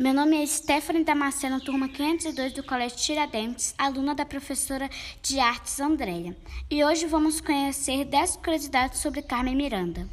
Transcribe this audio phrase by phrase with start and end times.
[0.00, 4.88] Meu nome é Stephanie Damasceno, turma 502 do Colégio Tiradentes, aluna da professora
[5.20, 6.34] de artes Andréia.
[6.70, 10.08] E hoje vamos conhecer 10 curiosidades sobre Carmen Miranda.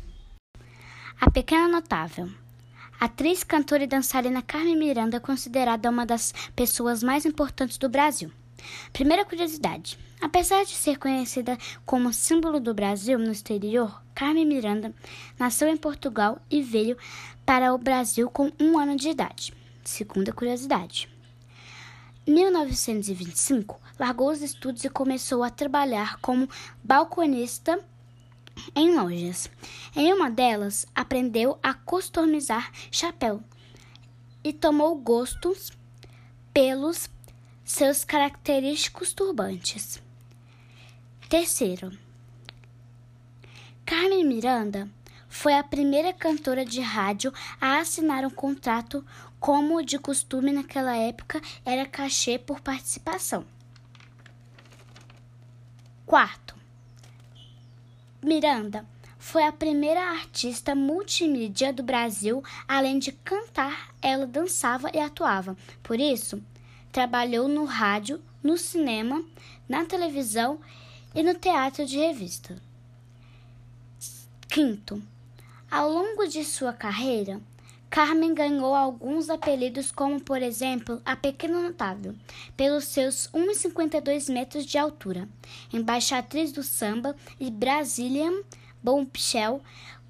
[1.21, 2.29] A Pequena Notável.
[2.99, 8.29] Atriz, cantora e dançarina Carmen Miranda é considerada uma das pessoas mais importantes do Brasil.
[8.91, 14.93] Primeira curiosidade: apesar de ser conhecida como símbolo do Brasil no exterior, Carmen Miranda
[15.39, 16.97] nasceu em Portugal e veio
[17.45, 19.53] para o Brasil com um ano de idade.
[19.87, 21.07] Segunda curiosidade.
[22.27, 26.49] Em 1925, largou os estudos e começou a trabalhar como
[26.83, 27.79] balconista
[28.75, 29.49] em lojas.
[29.95, 33.41] Em uma delas, aprendeu a customizar chapéu
[34.43, 35.71] e tomou gostos
[36.53, 37.09] pelos
[37.63, 40.03] seus característicos turbantes.
[41.29, 41.97] Terceiro,
[43.85, 44.89] Carmen Miranda
[45.37, 49.05] foi a primeira cantora de rádio a assinar um contrato
[49.39, 53.45] como de costume naquela época era cachê por participação.
[56.07, 56.55] Quarto,
[58.19, 58.83] Miranda
[59.19, 65.55] foi a primeira artista multimídia do Brasil, além de cantar, ela dançava e atuava.
[65.83, 66.41] Por isso,
[66.91, 69.23] trabalhou no rádio, no cinema,
[69.69, 70.59] na televisão
[71.13, 72.59] e no teatro de revista.
[74.49, 74.99] Quinto,
[75.69, 77.41] ao longo de sua carreira,
[77.89, 82.15] Carmen ganhou alguns apelidos, como por exemplo a Pequena Notável,
[82.55, 85.27] pelos seus 1,52 metros de altura,
[85.71, 88.43] embaixatriz do samba e Brazilian
[88.83, 89.61] Bombshell,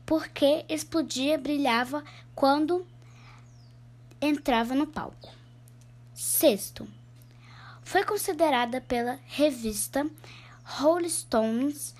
[0.05, 2.86] porque explodia brilhava quando
[4.19, 5.31] entrava no palco.
[6.14, 6.88] Sexto,
[7.83, 10.09] foi considerada pela revista
[10.64, 11.95] Rolling Stones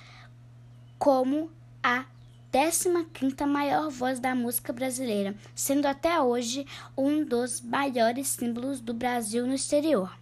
[0.98, 1.52] como
[1.84, 2.06] a
[2.52, 6.66] 15ª maior voz da música brasileira, sendo até hoje
[6.98, 10.18] um dos maiores símbolos do Brasil no exterior.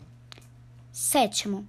[0.91, 1.67] Sétimo.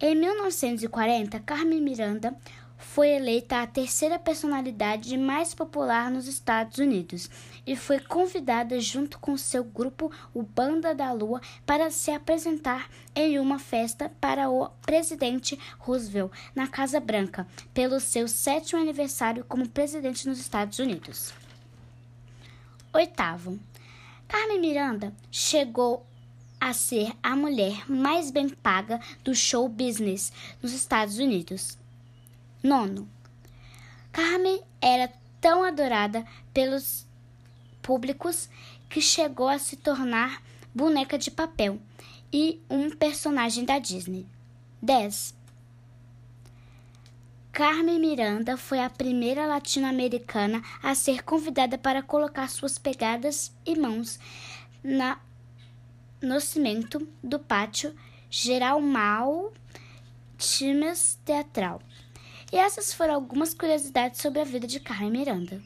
[0.00, 2.36] Em 1940, Carmen Miranda
[2.78, 7.28] foi eleita a terceira personalidade mais popular nos Estados Unidos
[7.66, 13.38] e foi convidada junto com seu grupo, o Banda da Lua, para se apresentar em
[13.38, 20.28] uma festa para o presidente Roosevelt na Casa Branca, pelo seu sétimo aniversário como presidente
[20.28, 21.34] nos Estados Unidos.
[22.92, 23.58] Oitavo.
[24.28, 26.06] Carmen Miranda chegou
[26.60, 31.78] a ser a mulher mais bem paga do show business nos Estados Unidos.
[32.62, 33.08] Nono,
[34.10, 37.06] Carmen era tão adorada pelos
[37.80, 38.48] públicos
[38.88, 40.42] que chegou a se tornar
[40.74, 41.80] boneca de papel
[42.32, 44.26] e um personagem da Disney.
[44.82, 45.34] 10.
[47.52, 54.18] Carmen Miranda foi a primeira latino-americana a ser convidada para colocar suas pegadas e mãos
[54.82, 55.20] na,
[56.20, 57.94] no cimento do pátio
[58.30, 59.52] Geral Mal
[60.36, 61.82] Times Teatral.
[62.52, 65.60] E essas foram algumas curiosidades sobre a vida de Carmen Miranda.